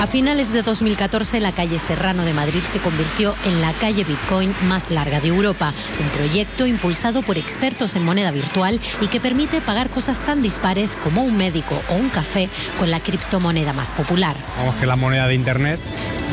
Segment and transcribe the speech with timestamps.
[0.00, 4.54] A finales de 2014, la calle Serrano de Madrid se convirtió en la calle Bitcoin
[4.68, 9.60] más larga de Europa, un proyecto impulsado por expertos en moneda virtual y que permite
[9.60, 12.48] pagar cosas tan dispares como un médico o un café
[12.78, 14.36] con la criptomoneda más popular.
[14.56, 15.80] Vamos que la moneda de Internet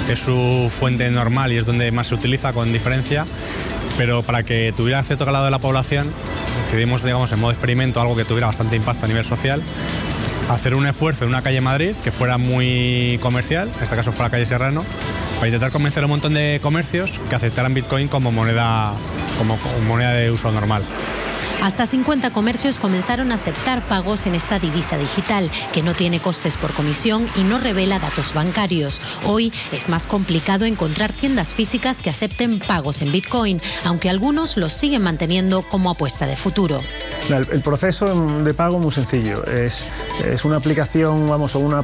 [0.07, 3.25] es su fuente normal y es donde más se utiliza con diferencia,
[3.97, 6.13] pero para que tuviera cierto calado de la población
[6.65, 9.63] decidimos, digamos, en modo experimento algo que tuviera bastante impacto a nivel social
[10.49, 14.23] hacer un esfuerzo en una calle Madrid que fuera muy comercial, en este caso fue
[14.23, 14.83] la calle Serrano,
[15.35, 18.93] para intentar convencer a un montón de comercios que aceptaran Bitcoin como moneda,
[19.37, 19.57] como
[19.87, 20.83] moneda de uso normal.
[21.61, 26.57] Hasta 50 comercios comenzaron a aceptar pagos en esta divisa digital, que no tiene costes
[26.57, 29.01] por comisión y no revela datos bancarios.
[29.23, 34.73] Hoy es más complicado encontrar tiendas físicas que acepten pagos en Bitcoin, aunque algunos los
[34.73, 36.79] siguen manteniendo como apuesta de futuro.
[37.29, 38.05] El, proceso
[38.43, 39.43] de pago es muy sencillo.
[39.45, 39.83] Es,
[40.23, 41.83] es una aplicación, vamos, o una,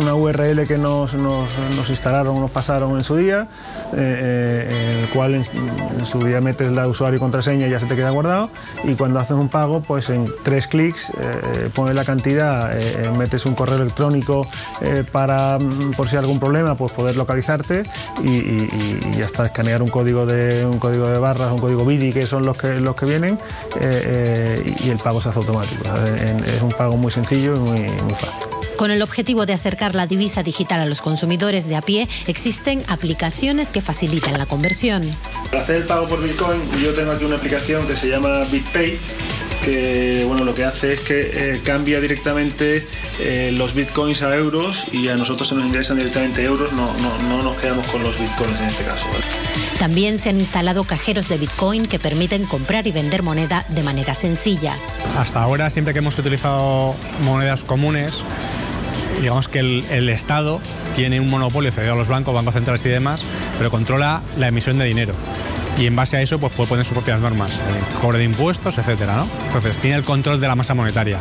[0.00, 3.48] una URL que nos, nos, nos, instalaron, nos pasaron en su día,
[3.94, 7.80] eh, eh, en el cual en, su día metes la usuario y contraseña y ya
[7.80, 8.50] se te queda guardado.
[8.84, 12.70] Y cuando haces un pago, pues en tres clics eh, pones la cantidad,
[13.16, 14.46] metes un correo electrónico
[15.10, 17.84] para, mm, por si hay algún problema, pues poder localizarte
[18.22, 21.84] y, y, y, ya está, escanear un código de, un código de barras, un código
[21.84, 23.38] BIDI, que son los que, los que vienen,
[24.84, 25.82] y el pago se hace automático.
[26.46, 28.52] Es un pago muy sencillo y muy, muy fácil.
[28.76, 32.82] Con el objetivo de acercar la divisa digital a los consumidores de a pie, existen
[32.88, 35.08] aplicaciones que facilitan la conversión.
[35.50, 38.98] Para hacer el pago por Bitcoin, yo tengo aquí una aplicación que se llama BitPay
[39.64, 42.86] que bueno, lo que hace es que eh, cambia directamente
[43.18, 47.18] eh, los bitcoins a euros y a nosotros se nos ingresan directamente euros, no, no,
[47.28, 49.06] no nos quedamos con los bitcoins en este caso.
[49.08, 49.24] ¿vale?
[49.78, 54.14] También se han instalado cajeros de bitcoin que permiten comprar y vender moneda de manera
[54.14, 54.74] sencilla.
[55.16, 58.22] Hasta ahora, siempre que hemos utilizado monedas comunes,
[59.20, 60.60] digamos que el, el, Estado
[60.96, 63.24] tiene un monopolio cedido a los bancos, bancos centrales y demás,
[63.58, 65.14] pero controla la emisión de dinero.
[65.78, 68.78] Y en base a eso pues puede poner sus propias normas, el cobre de impuestos,
[68.78, 69.24] etcétera.
[69.46, 71.18] Entonces tiene el control de la masa monetaria.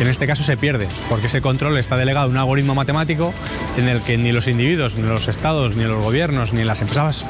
[0.00, 3.32] En este caso se pierde, porque ese control está delegado a un algoritmo matemático
[3.76, 7.24] en el que ni los individuos, ni los estados, ni los gobiernos, ni las empresas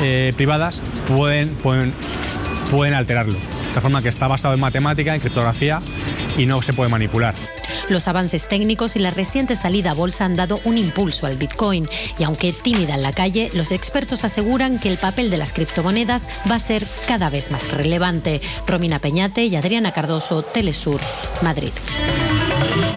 [0.00, 1.94] eh, privadas pueden, pueden,
[2.70, 3.38] pueden alterarlo.
[3.74, 5.80] De forma que está basado en matemática, en criptografía
[6.36, 7.34] y no se puede manipular.
[7.88, 11.88] Los avances técnicos y la reciente salida a bolsa han dado un impulso al Bitcoin
[12.18, 16.26] y aunque tímida en la calle, los expertos aseguran que el papel de las criptomonedas
[16.50, 18.40] va a ser cada vez más relevante.
[18.66, 21.00] Romina Peñate y Adriana Cardoso, Telesur,
[21.42, 21.72] Madrid.